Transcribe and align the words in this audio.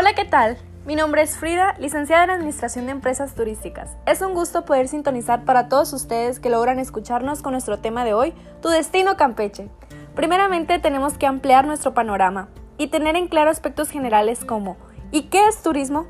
Hola, 0.00 0.14
¿qué 0.14 0.24
tal? 0.24 0.56
Mi 0.86 0.94
nombre 0.94 1.22
es 1.22 1.36
Frida, 1.36 1.74
licenciada 1.80 2.22
en 2.22 2.30
Administración 2.30 2.86
de 2.86 2.92
Empresas 2.92 3.34
Turísticas. 3.34 3.96
Es 4.06 4.20
un 4.20 4.32
gusto 4.32 4.64
poder 4.64 4.86
sintonizar 4.86 5.44
para 5.44 5.68
todos 5.68 5.92
ustedes 5.92 6.38
que 6.38 6.50
logran 6.50 6.78
escucharnos 6.78 7.42
con 7.42 7.50
nuestro 7.50 7.80
tema 7.80 8.04
de 8.04 8.14
hoy, 8.14 8.32
Tu 8.62 8.68
destino 8.68 9.16
Campeche. 9.16 9.68
Primeramente 10.14 10.78
tenemos 10.78 11.18
que 11.18 11.26
ampliar 11.26 11.66
nuestro 11.66 11.94
panorama 11.94 12.48
y 12.76 12.86
tener 12.86 13.16
en 13.16 13.26
claro 13.26 13.50
aspectos 13.50 13.90
generales 13.90 14.44
como 14.44 14.76
¿y 15.10 15.22
qué 15.22 15.48
es 15.48 15.62
turismo? 15.64 16.06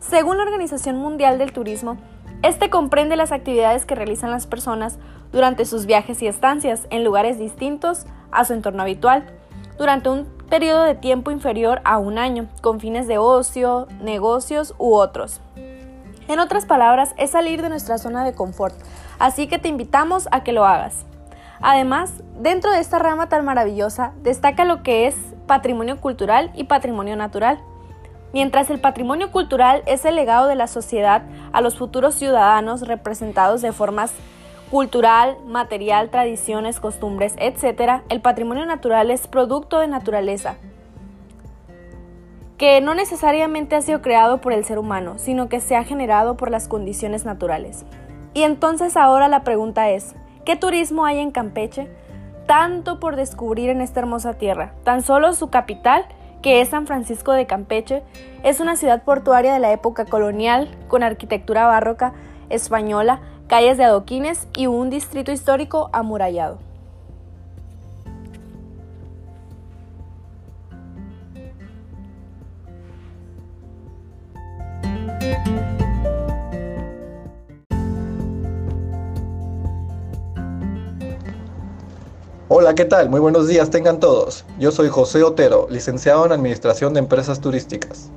Según 0.00 0.38
la 0.38 0.42
Organización 0.42 0.96
Mundial 0.96 1.38
del 1.38 1.52
Turismo, 1.52 1.96
este 2.42 2.70
comprende 2.70 3.14
las 3.14 3.30
actividades 3.30 3.86
que 3.86 3.94
realizan 3.94 4.32
las 4.32 4.48
personas 4.48 4.98
durante 5.30 5.64
sus 5.64 5.86
viajes 5.86 6.20
y 6.22 6.26
estancias 6.26 6.88
en 6.90 7.04
lugares 7.04 7.38
distintos 7.38 8.04
a 8.32 8.44
su 8.44 8.52
entorno 8.52 8.82
habitual, 8.82 9.26
durante 9.78 10.08
un 10.08 10.37
periodo 10.48 10.82
de 10.82 10.94
tiempo 10.94 11.30
inferior 11.30 11.80
a 11.84 11.98
un 11.98 12.18
año, 12.18 12.46
con 12.60 12.80
fines 12.80 13.06
de 13.06 13.18
ocio, 13.18 13.86
negocios 14.00 14.74
u 14.78 14.94
otros. 14.94 15.40
En 16.26 16.40
otras 16.40 16.66
palabras, 16.66 17.14
es 17.16 17.30
salir 17.30 17.62
de 17.62 17.68
nuestra 17.68 17.98
zona 17.98 18.24
de 18.24 18.34
confort, 18.34 18.74
así 19.18 19.46
que 19.46 19.58
te 19.58 19.68
invitamos 19.68 20.28
a 20.30 20.42
que 20.42 20.52
lo 20.52 20.64
hagas. 20.64 21.06
Además, 21.60 22.12
dentro 22.38 22.70
de 22.70 22.80
esta 22.80 22.98
rama 22.98 23.28
tan 23.28 23.44
maravillosa, 23.44 24.12
destaca 24.22 24.64
lo 24.64 24.82
que 24.82 25.06
es 25.06 25.16
patrimonio 25.46 26.00
cultural 26.00 26.50
y 26.54 26.64
patrimonio 26.64 27.16
natural. 27.16 27.58
Mientras 28.32 28.70
el 28.70 28.78
patrimonio 28.78 29.32
cultural 29.32 29.82
es 29.86 30.04
el 30.04 30.14
legado 30.14 30.46
de 30.46 30.54
la 30.54 30.66
sociedad 30.66 31.22
a 31.52 31.60
los 31.60 31.78
futuros 31.78 32.14
ciudadanos 32.14 32.82
representados 32.82 33.62
de 33.62 33.72
formas 33.72 34.12
cultural, 34.70 35.38
material, 35.46 36.10
tradiciones, 36.10 36.80
costumbres, 36.80 37.34
etc., 37.38 38.02
el 38.08 38.20
patrimonio 38.20 38.66
natural 38.66 39.10
es 39.10 39.26
producto 39.26 39.80
de 39.80 39.88
naturaleza, 39.88 40.56
que 42.56 42.80
no 42.80 42.94
necesariamente 42.94 43.76
ha 43.76 43.82
sido 43.82 44.02
creado 44.02 44.40
por 44.40 44.52
el 44.52 44.64
ser 44.64 44.78
humano, 44.78 45.14
sino 45.18 45.48
que 45.48 45.60
se 45.60 45.76
ha 45.76 45.84
generado 45.84 46.36
por 46.36 46.50
las 46.50 46.68
condiciones 46.68 47.24
naturales. 47.24 47.84
Y 48.34 48.42
entonces 48.42 48.96
ahora 48.96 49.28
la 49.28 49.44
pregunta 49.44 49.90
es, 49.90 50.14
¿qué 50.44 50.56
turismo 50.56 51.06
hay 51.06 51.18
en 51.18 51.30
Campeche? 51.30 51.88
Tanto 52.46 52.98
por 52.98 53.16
descubrir 53.16 53.70
en 53.70 53.80
esta 53.80 54.00
hermosa 54.00 54.34
tierra. 54.34 54.74
Tan 54.84 55.02
solo 55.02 55.32
su 55.34 55.50
capital 55.50 56.06
que 56.42 56.60
es 56.60 56.68
San 56.68 56.86
Francisco 56.86 57.32
de 57.32 57.46
Campeche, 57.46 58.02
es 58.42 58.60
una 58.60 58.76
ciudad 58.76 59.02
portuaria 59.02 59.52
de 59.52 59.58
la 59.58 59.72
época 59.72 60.04
colonial, 60.04 60.68
con 60.88 61.02
arquitectura 61.02 61.66
barroca 61.66 62.12
española, 62.48 63.20
calles 63.48 63.78
de 63.78 63.84
adoquines 63.84 64.46
y 64.54 64.66
un 64.66 64.90
distrito 64.90 65.32
histórico 65.32 65.88
amurallado. 65.92 66.58
Hola, 82.50 82.74
¿qué 82.74 82.84
tal? 82.84 83.08
Muy 83.08 83.20
buenos 83.20 83.48
días 83.48 83.70
tengan 83.70 83.98
todos. 83.98 84.44
Yo 84.58 84.72
soy 84.72 84.88
José 84.88 85.22
Otero, 85.22 85.68
licenciado 85.70 86.26
en 86.26 86.32
Administración 86.32 86.92
de 86.92 87.00
Empresas 87.00 87.40
Turísticas. 87.40 88.10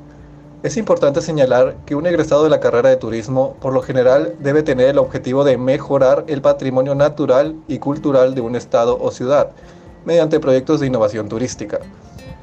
Es 0.63 0.77
importante 0.77 1.21
señalar 1.21 1.77
que 1.87 1.95
un 1.95 2.05
egresado 2.05 2.43
de 2.43 2.51
la 2.51 2.59
carrera 2.59 2.89
de 2.89 2.95
turismo, 2.95 3.55
por 3.59 3.73
lo 3.73 3.81
general, 3.81 4.35
debe 4.41 4.61
tener 4.61 4.89
el 4.89 4.99
objetivo 4.99 5.43
de 5.43 5.57
mejorar 5.57 6.23
el 6.27 6.43
patrimonio 6.43 6.93
natural 6.93 7.55
y 7.67 7.79
cultural 7.79 8.35
de 8.35 8.41
un 8.41 8.55
estado 8.55 8.95
o 9.01 9.09
ciudad, 9.09 9.49
mediante 10.05 10.39
proyectos 10.39 10.79
de 10.79 10.85
innovación 10.85 11.29
turística. 11.29 11.79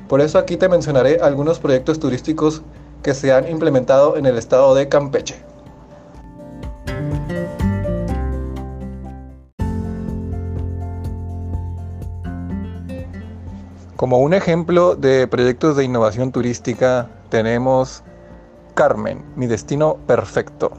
Por 0.08 0.20
eso 0.20 0.36
aquí 0.38 0.56
te 0.56 0.68
mencionaré 0.68 1.20
algunos 1.22 1.60
proyectos 1.60 2.00
turísticos 2.00 2.62
que 3.04 3.14
se 3.14 3.32
han 3.32 3.48
implementado 3.48 4.16
en 4.16 4.26
el 4.26 4.36
estado 4.36 4.74
de 4.74 4.88
Campeche. 4.88 5.36
Como 13.94 14.18
un 14.18 14.34
ejemplo 14.34 14.96
de 14.96 15.28
proyectos 15.28 15.76
de 15.76 15.84
innovación 15.84 16.32
turística 16.32 17.08
tenemos 17.30 18.02
Carmen, 18.78 19.24
mi 19.34 19.48
destino 19.48 19.98
perfecto. 20.06 20.70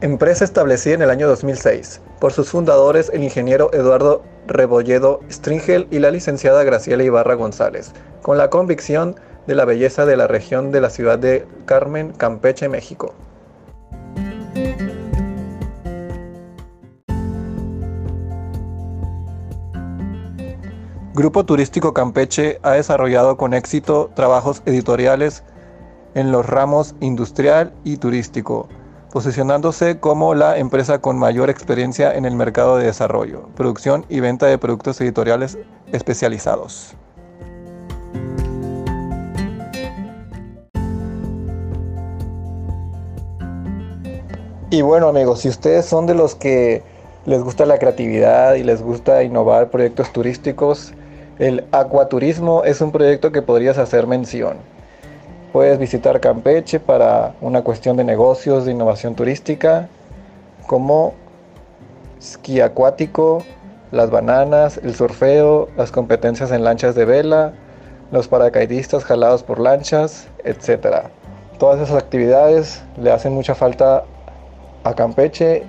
Empresa 0.00 0.46
establecida 0.46 0.94
en 0.94 1.02
el 1.02 1.10
año 1.10 1.28
2006 1.28 2.00
por 2.18 2.32
sus 2.32 2.48
fundadores 2.48 3.10
el 3.12 3.22
ingeniero 3.22 3.70
Eduardo 3.74 4.22
Rebolledo 4.46 5.20
Stringel 5.30 5.86
y 5.90 5.98
la 5.98 6.12
licenciada 6.12 6.64
Graciela 6.64 7.02
Ibarra 7.02 7.34
González, 7.34 7.92
con 8.22 8.38
la 8.38 8.48
convicción 8.48 9.16
de 9.46 9.54
la 9.54 9.66
belleza 9.66 10.06
de 10.06 10.16
la 10.16 10.28
región 10.28 10.72
de 10.72 10.80
la 10.80 10.88
ciudad 10.88 11.18
de 11.18 11.44
Carmen, 11.66 12.12
Campeche, 12.12 12.70
México. 12.70 13.12
Grupo 21.18 21.44
Turístico 21.44 21.94
Campeche 21.94 22.60
ha 22.62 22.74
desarrollado 22.74 23.36
con 23.36 23.52
éxito 23.52 24.08
trabajos 24.14 24.62
editoriales 24.66 25.42
en 26.14 26.30
los 26.30 26.46
ramos 26.46 26.94
industrial 27.00 27.72
y 27.82 27.96
turístico, 27.96 28.68
posicionándose 29.12 29.98
como 29.98 30.36
la 30.36 30.58
empresa 30.58 31.00
con 31.00 31.18
mayor 31.18 31.50
experiencia 31.50 32.14
en 32.14 32.24
el 32.24 32.36
mercado 32.36 32.76
de 32.76 32.84
desarrollo, 32.84 33.48
producción 33.56 34.06
y 34.08 34.20
venta 34.20 34.46
de 34.46 34.58
productos 34.58 35.00
editoriales 35.00 35.58
especializados. 35.90 36.94
Y 44.70 44.82
bueno 44.82 45.08
amigos, 45.08 45.40
si 45.40 45.48
ustedes 45.48 45.84
son 45.84 46.06
de 46.06 46.14
los 46.14 46.36
que 46.36 46.84
les 47.26 47.42
gusta 47.42 47.66
la 47.66 47.80
creatividad 47.80 48.54
y 48.54 48.62
les 48.62 48.80
gusta 48.80 49.24
innovar 49.24 49.70
proyectos 49.70 50.12
turísticos, 50.12 50.94
el 51.38 51.64
acuaturismo 51.70 52.64
es 52.64 52.80
un 52.80 52.90
proyecto 52.90 53.30
que 53.30 53.42
podrías 53.42 53.78
hacer 53.78 54.06
mención. 54.06 54.56
Puedes 55.52 55.78
visitar 55.78 56.20
Campeche 56.20 56.80
para 56.80 57.34
una 57.40 57.62
cuestión 57.62 57.96
de 57.96 58.04
negocios, 58.04 58.64
de 58.64 58.72
innovación 58.72 59.14
turística, 59.14 59.88
como 60.66 61.14
esquí 62.18 62.60
acuático, 62.60 63.44
las 63.92 64.10
bananas, 64.10 64.80
el 64.82 64.94
surfeo, 64.94 65.68
las 65.76 65.92
competencias 65.92 66.50
en 66.50 66.64
lanchas 66.64 66.94
de 66.94 67.04
vela, 67.04 67.52
los 68.10 68.26
paracaidistas 68.26 69.04
jalados 69.04 69.44
por 69.44 69.60
lanchas, 69.60 70.26
etc. 70.44 71.08
Todas 71.58 71.80
esas 71.80 72.02
actividades 72.02 72.82
le 73.00 73.12
hacen 73.12 73.32
mucha 73.32 73.54
falta 73.54 74.04
a 74.82 74.94
Campeche 74.94 75.62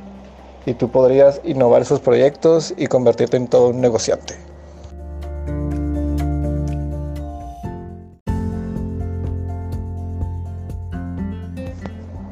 y 0.66 0.74
tú 0.74 0.90
podrías 0.90 1.42
innovar 1.44 1.84
esos 1.84 2.00
proyectos 2.00 2.74
y 2.76 2.88
convertirte 2.88 3.38
en 3.38 3.48
todo 3.48 3.70
un 3.70 3.82
negociante. 3.82 4.49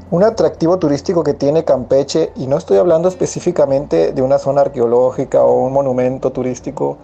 Un 0.10 0.24
atractivo 0.24 0.80
turístico 0.80 1.22
que 1.22 1.34
tiene 1.34 1.66
Campeche, 1.66 2.32
y 2.38 2.48
no 2.48 2.56
estoy 2.56 2.78
hablando 2.78 3.10
específicamente 3.10 4.14
de 4.14 4.22
una 4.22 4.38
zona 4.38 4.62
arqueológica 4.62 5.44
o 5.44 5.66
un 5.66 5.74
monumento 5.74 6.32
turístico, 6.32 6.96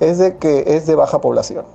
es 0.00 0.16
de 0.16 0.38
que 0.38 0.64
es 0.66 0.86
de 0.86 0.94
baja 0.94 1.20
población. 1.20 1.66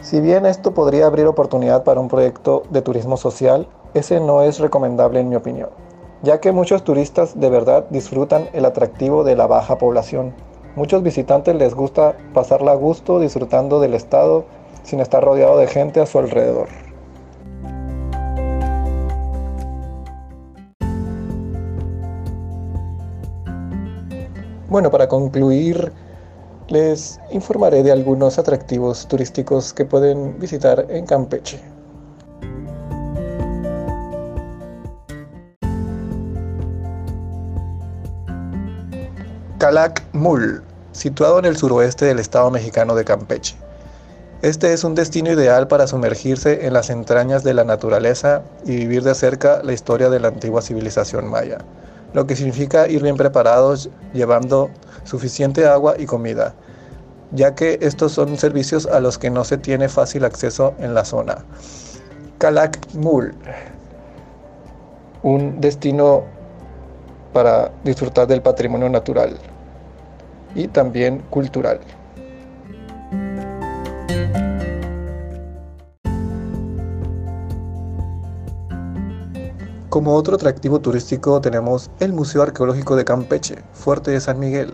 Si 0.00 0.20
bien 0.20 0.46
esto 0.46 0.72
podría 0.72 1.06
abrir 1.06 1.26
oportunidad 1.26 1.82
para 1.82 1.98
un 1.98 2.06
proyecto 2.06 2.62
de 2.70 2.80
turismo 2.80 3.16
social, 3.16 3.66
ese 3.92 4.20
no 4.20 4.42
es 4.42 4.60
recomendable 4.60 5.18
en 5.18 5.28
mi 5.28 5.34
opinión, 5.34 5.70
ya 6.22 6.38
que 6.38 6.52
muchos 6.52 6.84
turistas 6.84 7.40
de 7.40 7.50
verdad 7.50 7.84
disfrutan 7.90 8.50
el 8.52 8.66
atractivo 8.66 9.24
de 9.24 9.34
la 9.34 9.48
baja 9.48 9.78
población. 9.78 10.32
Muchos 10.76 11.02
visitantes 11.02 11.56
les 11.56 11.74
gusta 11.74 12.14
pasarla 12.32 12.70
a 12.70 12.76
gusto 12.76 13.18
disfrutando 13.18 13.80
del 13.80 13.94
estado 13.94 14.44
sin 14.84 15.00
estar 15.00 15.24
rodeado 15.24 15.58
de 15.58 15.66
gente 15.66 16.00
a 16.00 16.06
su 16.06 16.20
alrededor. 16.20 16.68
Bueno, 24.72 24.90
para 24.90 25.06
concluir, 25.06 25.92
les 26.68 27.20
informaré 27.30 27.82
de 27.82 27.92
algunos 27.92 28.38
atractivos 28.38 29.06
turísticos 29.06 29.74
que 29.74 29.84
pueden 29.84 30.38
visitar 30.38 30.86
en 30.88 31.04
Campeche. 31.04 31.60
Calac 39.58 40.02
Mul, 40.14 40.62
situado 40.92 41.38
en 41.38 41.44
el 41.44 41.58
suroeste 41.58 42.06
del 42.06 42.18
estado 42.18 42.50
mexicano 42.50 42.94
de 42.94 43.04
Campeche. 43.04 43.56
Este 44.40 44.72
es 44.72 44.84
un 44.84 44.94
destino 44.94 45.30
ideal 45.30 45.68
para 45.68 45.86
sumergirse 45.86 46.66
en 46.66 46.72
las 46.72 46.88
entrañas 46.88 47.44
de 47.44 47.52
la 47.52 47.64
naturaleza 47.64 48.40
y 48.64 48.76
vivir 48.76 49.02
de 49.02 49.14
cerca 49.14 49.62
la 49.62 49.74
historia 49.74 50.08
de 50.08 50.18
la 50.18 50.28
antigua 50.28 50.62
civilización 50.62 51.28
maya 51.28 51.58
lo 52.12 52.26
que 52.26 52.36
significa 52.36 52.88
ir 52.88 53.02
bien 53.02 53.16
preparados 53.16 53.90
llevando 54.12 54.70
suficiente 55.04 55.66
agua 55.66 55.94
y 55.98 56.06
comida, 56.06 56.54
ya 57.30 57.54
que 57.54 57.78
estos 57.80 58.12
son 58.12 58.36
servicios 58.36 58.86
a 58.86 59.00
los 59.00 59.18
que 59.18 59.30
no 59.30 59.44
se 59.44 59.58
tiene 59.58 59.88
fácil 59.88 60.24
acceso 60.24 60.74
en 60.78 60.94
la 60.94 61.04
zona. 61.04 61.44
Calakmul, 62.38 63.34
un 65.22 65.60
destino 65.60 66.24
para 67.32 67.70
disfrutar 67.84 68.26
del 68.26 68.42
patrimonio 68.42 68.88
natural 68.88 69.38
y 70.54 70.68
también 70.68 71.20
cultural. 71.30 71.80
Como 79.92 80.14
otro 80.14 80.36
atractivo 80.36 80.80
turístico 80.80 81.38
tenemos 81.42 81.90
el 82.00 82.14
Museo 82.14 82.40
Arqueológico 82.40 82.96
de 82.96 83.04
Campeche, 83.04 83.56
Fuerte 83.74 84.10
de 84.10 84.22
San 84.22 84.38
Miguel, 84.38 84.72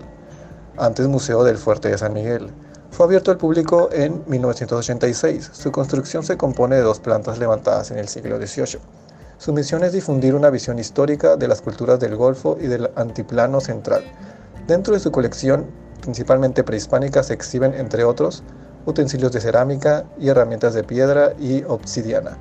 antes 0.77 1.09
Museo 1.09 1.43
del 1.43 1.59
Fuerte 1.59 1.89
de 1.89 1.99
San 1.99 2.13
Miguel. 2.13 2.53
Fue 2.93 3.05
abierto 3.05 3.33
al 3.33 3.37
público 3.37 3.89
en 3.91 4.23
1986. 4.29 5.51
Su 5.53 5.73
construcción 5.73 6.23
se 6.23 6.37
compone 6.37 6.77
de 6.77 6.83
dos 6.83 7.01
plantas 7.01 7.41
levantadas 7.41 7.91
en 7.91 7.99
el 7.99 8.07
siglo 8.07 8.37
XVIII. 8.37 8.81
Su 9.39 9.53
misión 9.53 9.83
es 9.83 9.93
difundir 9.93 10.37
una 10.37 10.51
visión 10.51 10.79
histórica 10.79 11.35
de 11.35 11.49
las 11.49 11.63
culturas 11.63 11.99
del 11.99 12.15
Golfo 12.15 12.57
y 12.61 12.69
del 12.69 12.89
Antiplano 12.95 13.61
Central. 13.61 14.05
Dentro 14.69 14.95
de 14.95 15.01
su 15.01 15.11
colección, 15.11 15.67
principalmente 16.01 16.63
prehispánica, 16.63 17.25
se 17.25 17.35
exhiben, 17.35 17.75
entre 17.75 18.05
otros, 18.05 18.45
utensilios 18.87 19.33
de 19.33 19.41
cerámica 19.41 20.05
y 20.17 20.29
herramientas 20.29 20.75
de 20.75 20.85
piedra 20.85 21.33
y 21.41 21.65
obsidiana, 21.65 22.39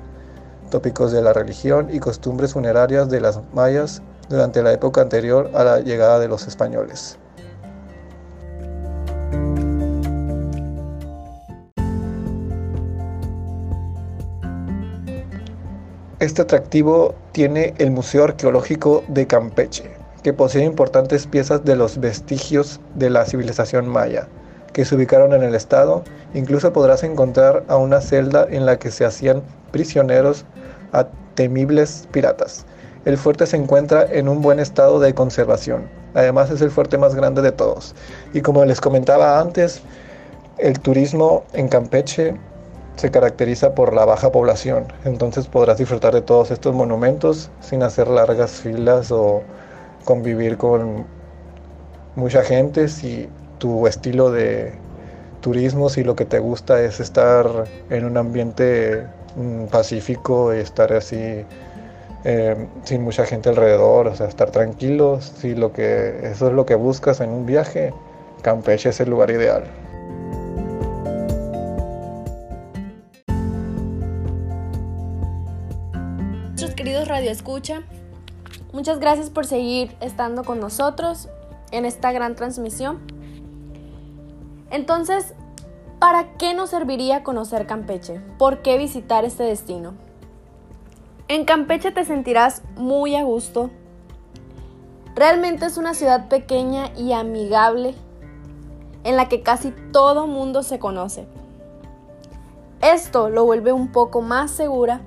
tópicos 0.70 1.12
de 1.12 1.22
la 1.22 1.32
religión 1.32 1.88
y 1.92 1.98
costumbres 1.98 2.52
funerarias 2.52 3.08
de 3.10 3.20
las 3.20 3.40
mayas 3.54 4.02
durante 4.28 4.62
la 4.62 4.72
época 4.72 5.00
anterior 5.00 5.50
a 5.54 5.64
la 5.64 5.80
llegada 5.80 6.18
de 6.18 6.28
los 6.28 6.46
españoles. 6.46 7.18
Este 16.20 16.42
atractivo 16.42 17.14
tiene 17.30 17.74
el 17.78 17.92
Museo 17.92 18.24
Arqueológico 18.24 19.04
de 19.06 19.28
Campeche, 19.28 19.88
que 20.24 20.32
posee 20.32 20.64
importantes 20.64 21.28
piezas 21.28 21.64
de 21.64 21.76
los 21.76 21.98
vestigios 21.98 22.80
de 22.96 23.08
la 23.08 23.24
civilización 23.24 23.88
maya, 23.88 24.28
que 24.72 24.84
se 24.84 24.94
ubicaron 24.94 25.32
en 25.32 25.42
el 25.42 25.54
estado. 25.54 26.02
Incluso 26.34 26.72
podrás 26.72 27.02
encontrar 27.02 27.64
a 27.68 27.76
una 27.76 28.00
celda 28.00 28.46
en 28.48 28.66
la 28.66 28.78
que 28.78 28.90
se 28.90 29.04
hacían 29.04 29.42
prisioneros 29.70 30.44
a 30.92 31.06
temibles 31.34 32.08
piratas. 32.10 32.64
El 33.04 33.16
fuerte 33.16 33.46
se 33.46 33.56
encuentra 33.56 34.04
en 34.10 34.28
un 34.28 34.42
buen 34.42 34.58
estado 34.58 35.00
de 35.00 35.14
conservación. 35.14 35.88
Además 36.14 36.50
es 36.50 36.60
el 36.60 36.70
fuerte 36.70 36.98
más 36.98 37.14
grande 37.14 37.42
de 37.42 37.52
todos. 37.52 37.94
Y 38.32 38.40
como 38.40 38.64
les 38.64 38.80
comentaba 38.80 39.40
antes, 39.40 39.82
el 40.58 40.80
turismo 40.80 41.44
en 41.52 41.68
Campeche 41.68 42.34
se 42.98 43.10
caracteriza 43.12 43.74
por 43.74 43.94
la 43.94 44.04
baja 44.04 44.32
población, 44.32 44.92
entonces 45.04 45.46
podrás 45.46 45.78
disfrutar 45.78 46.12
de 46.12 46.20
todos 46.20 46.50
estos 46.50 46.74
monumentos 46.74 47.48
sin 47.60 47.84
hacer 47.84 48.08
largas 48.08 48.50
filas 48.50 49.12
o 49.12 49.42
convivir 50.04 50.56
con 50.56 51.06
mucha 52.16 52.42
gente 52.42 52.88
si 52.88 53.28
tu 53.58 53.86
estilo 53.86 54.30
de 54.30 54.72
turismo, 55.40 55.88
si 55.88 56.04
lo 56.04 56.16
que 56.16 56.24
te 56.24 56.38
gusta 56.38 56.82
es 56.82 57.00
estar 57.00 57.46
en 57.90 58.04
un 58.04 58.16
ambiente 58.16 59.06
mm, 59.36 59.66
pacífico 59.66 60.54
y 60.54 60.58
estar 60.58 60.92
así 60.92 61.44
eh, 62.24 62.66
sin 62.84 63.02
mucha 63.02 63.24
gente 63.24 63.48
alrededor, 63.48 64.08
o 64.08 64.16
sea, 64.16 64.26
estar 64.26 64.50
tranquilos, 64.50 65.32
si 65.38 65.54
lo 65.54 65.72
que 65.72 66.30
eso 66.30 66.48
es 66.48 66.52
lo 66.52 66.66
que 66.66 66.74
buscas 66.74 67.20
en 67.20 67.30
un 67.30 67.46
viaje, 67.46 67.92
Campeche 68.42 68.90
es 68.90 69.00
el 69.00 69.10
lugar 69.10 69.30
ideal. 69.30 69.64
queridos 76.78 77.08
Radio 77.08 77.32
Escucha, 77.32 77.82
muchas 78.72 79.00
gracias 79.00 79.30
por 79.30 79.44
seguir 79.44 79.96
estando 80.00 80.44
con 80.44 80.60
nosotros 80.60 81.28
en 81.72 81.84
esta 81.84 82.12
gran 82.12 82.36
transmisión. 82.36 83.00
Entonces, 84.70 85.34
¿para 85.98 86.34
qué 86.34 86.54
nos 86.54 86.70
serviría 86.70 87.22
conocer 87.22 87.66
Campeche? 87.66 88.20
¿Por 88.38 88.62
qué 88.62 88.78
visitar 88.78 89.24
este 89.24 89.42
destino? 89.42 89.94
En 91.28 91.44
Campeche 91.44 91.90
te 91.90 92.04
sentirás 92.04 92.62
muy 92.76 93.14
a 93.16 93.22
gusto. 93.22 93.70
Realmente 95.14 95.66
es 95.66 95.76
una 95.76 95.94
ciudad 95.94 96.28
pequeña 96.28 96.90
y 96.96 97.12
amigable 97.12 97.94
en 99.04 99.16
la 99.16 99.28
que 99.28 99.42
casi 99.42 99.72
todo 99.92 100.26
mundo 100.26 100.62
se 100.62 100.78
conoce. 100.78 101.26
Esto 102.80 103.28
lo 103.28 103.44
vuelve 103.44 103.72
un 103.72 103.90
poco 103.90 104.22
más 104.22 104.50
segura 104.50 105.00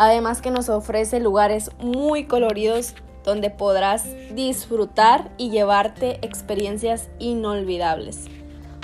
además 0.00 0.40
que 0.40 0.50
nos 0.50 0.70
ofrece 0.70 1.20
lugares 1.20 1.70
muy 1.78 2.24
coloridos 2.24 2.94
donde 3.22 3.50
podrás 3.50 4.06
disfrutar 4.34 5.30
y 5.36 5.50
llevarte 5.50 6.24
experiencias 6.24 7.10
inolvidables. 7.18 8.24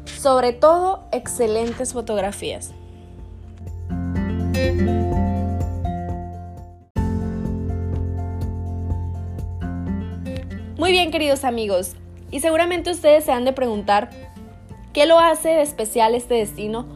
Sobre 0.06 0.52
todo, 0.52 1.04
excelentes 1.12 1.92
fotografías. 1.92 2.72
Muy 10.78 10.92
bien, 10.92 11.10
queridos 11.10 11.44
amigos, 11.44 11.94
y 12.30 12.40
seguramente 12.40 12.90
ustedes 12.90 13.24
se 13.24 13.32
han 13.32 13.44
de 13.44 13.52
preguntar, 13.52 14.10
¿qué 14.92 15.06
lo 15.06 15.18
hace 15.18 15.48
de 15.48 15.62
especial 15.62 16.14
este 16.14 16.34
destino 16.34 16.86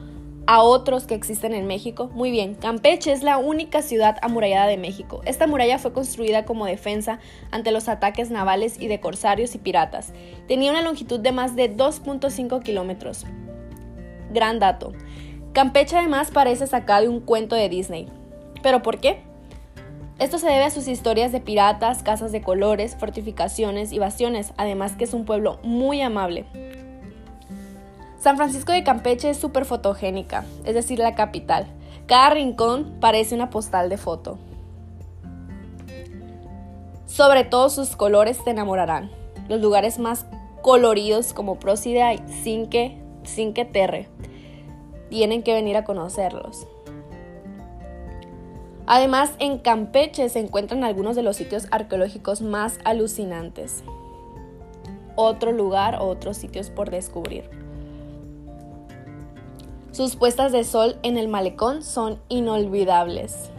a 0.50 0.64
otros 0.64 1.05
que 1.06 1.14
existen 1.14 1.55
en 1.55 1.69
México? 1.69 2.11
Muy 2.12 2.32
bien, 2.32 2.56
Campeche 2.56 3.12
es 3.12 3.23
la 3.23 3.38
única 3.38 3.82
ciudad 3.82 4.17
amurallada 4.20 4.67
de 4.67 4.79
México. 4.79 5.20
Esta 5.25 5.47
muralla 5.47 5.79
fue 5.79 5.93
construida 5.93 6.44
como 6.44 6.67
defensa 6.67 7.20
ante 7.52 7.70
los 7.70 7.88
ataques 7.88 8.32
navales 8.32 8.76
y 8.81 8.88
de 8.88 8.99
corsarios 8.99 9.55
y 9.55 9.58
piratas. 9.58 10.12
Tenía 10.49 10.73
una 10.73 10.82
longitud 10.82 11.20
de 11.20 11.31
más 11.31 11.55
de 11.55 11.73
2.5 11.73 12.64
kilómetros. 12.64 13.26
Gran 14.32 14.58
dato. 14.58 14.93
Campeche 15.52 15.97
además 15.97 16.32
parece 16.32 16.67
sacado 16.67 17.03
de 17.03 17.11
un 17.11 17.20
cuento 17.20 17.55
de 17.55 17.69
Disney. 17.69 18.08
¿Pero 18.61 18.82
por 18.82 18.99
qué? 18.99 19.23
Esto 20.19 20.38
se 20.38 20.49
debe 20.49 20.64
a 20.64 20.70
sus 20.70 20.88
historias 20.88 21.31
de 21.31 21.41
piratas, 21.41 22.03
casas 22.03 22.32
de 22.32 22.43
colores, 22.43 22.96
fortificaciones 22.99 23.93
y 23.93 24.00
bastiones, 24.00 24.53
además 24.56 24.96
que 24.96 25.05
es 25.05 25.15
un 25.15 25.27
pueblo 25.27 25.60
muy 25.63 26.03
amable. 26.03 26.44
San 28.20 28.36
Francisco 28.36 28.72
de 28.72 28.84
Campeche 28.84 29.31
es 29.31 29.39
súper 29.39 29.65
fotogénica, 29.65 30.44
es 30.67 30.74
decir, 30.74 30.98
la 30.98 31.15
capital. 31.15 31.67
Cada 32.06 32.29
rincón 32.29 32.98
parece 33.00 33.34
una 33.34 33.48
postal 33.48 33.89
de 33.89 33.96
foto. 33.96 34.39
Sobre 37.06 37.44
todo 37.44 37.70
sus 37.70 37.96
colores 37.96 38.44
te 38.44 38.50
enamorarán. 38.50 39.10
Los 39.48 39.62
lugares 39.62 39.98
más 39.98 40.27
coloridos 40.60 41.32
como 41.32 41.58
Procida 41.58 42.12
y 42.12 42.19
Cinque, 42.43 43.00
Cinque 43.24 43.65
Terre. 43.65 44.08
Tienen 45.08 45.43
que 45.43 45.55
venir 45.55 45.79
a 45.79 45.84
conocerlos. 45.84 46.67
Además, 48.86 49.32
en 49.39 49.58
Campeche 49.58 50.29
se 50.29 50.41
encuentran 50.41 50.84
algunos 50.84 51.17
de 51.17 51.22
los 51.22 51.36
sitios 51.36 51.69
arqueológicos 51.70 52.43
más 52.43 52.81
alucinantes. 52.84 53.82
Otro 55.17 55.53
lugar, 55.53 55.96
otros 56.00 56.36
sitios 56.36 56.69
por 56.69 56.91
descubrir. 56.91 57.48
Sus 59.93 60.15
puestas 60.15 60.53
de 60.53 60.63
sol 60.63 60.97
en 61.03 61.19
el 61.19 61.27
malecón 61.27 61.82
son 61.82 62.20
inolvidables. 62.29 63.51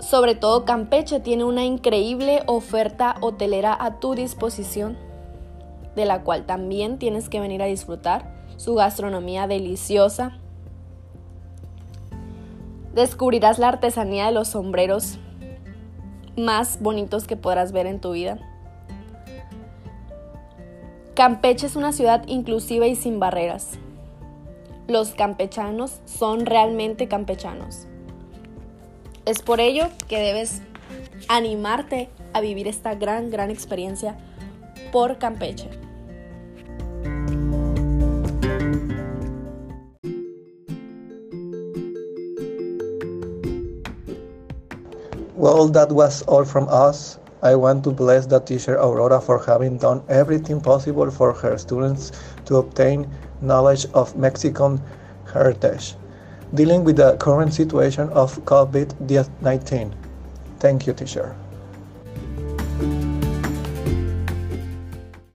Sobre 0.00 0.34
todo 0.34 0.64
Campeche 0.64 1.20
tiene 1.20 1.44
una 1.44 1.64
increíble 1.64 2.42
oferta 2.46 3.16
hotelera 3.20 3.76
a 3.78 4.00
tu 4.00 4.14
disposición, 4.14 4.96
de 5.94 6.06
la 6.06 6.24
cual 6.24 6.44
también 6.44 6.98
tienes 6.98 7.28
que 7.28 7.40
venir 7.40 7.62
a 7.62 7.66
disfrutar 7.66 8.32
su 8.56 8.74
gastronomía 8.74 9.46
deliciosa. 9.46 10.38
Descubrirás 12.94 13.60
la 13.60 13.68
artesanía 13.68 14.26
de 14.26 14.32
los 14.32 14.48
sombreros 14.48 15.18
más 16.36 16.80
bonitos 16.80 17.26
que 17.26 17.36
podrás 17.36 17.70
ver 17.70 17.86
en 17.86 18.00
tu 18.00 18.12
vida. 18.12 18.38
Campeche 21.18 21.66
es 21.66 21.74
una 21.74 21.90
ciudad 21.90 22.22
inclusiva 22.28 22.86
y 22.86 22.94
sin 22.94 23.18
barreras. 23.18 23.70
Los 24.86 25.16
campechanos 25.16 25.98
son 26.04 26.46
realmente 26.46 27.08
campechanos. 27.08 27.88
Es 29.24 29.42
por 29.42 29.58
ello 29.58 29.88
que 30.06 30.20
debes 30.20 30.62
animarte 31.28 32.08
a 32.34 32.40
vivir 32.40 32.68
esta 32.68 32.94
gran, 32.94 33.30
gran 33.30 33.50
experiencia 33.50 34.16
por 34.92 35.18
Campeche. 35.18 35.68
Well, 45.34 45.68
that 45.72 45.90
was 45.90 46.22
all 46.28 46.44
from 46.44 46.68
us. 46.68 47.18
I 47.42 47.54
want 47.54 47.84
to 47.84 47.90
bless 47.90 48.26
the 48.26 48.40
teacher 48.40 48.74
Aurora 48.74 49.20
for 49.20 49.38
having 49.44 49.78
done 49.78 50.02
everything 50.08 50.60
possible 50.60 51.10
for 51.10 51.32
her 51.32 51.56
students 51.56 52.12
to 52.46 52.56
obtain 52.56 53.08
knowledge 53.40 53.86
of 53.94 54.16
Mexican 54.16 54.82
heritage, 55.32 55.94
dealing 56.54 56.82
with 56.82 56.96
the 56.96 57.16
current 57.16 57.54
situation 57.54 58.08
of 58.10 58.34
COVID 58.44 59.40
19. 59.40 59.94
Thank 60.58 60.86
you, 60.86 60.92
teacher. 60.92 61.36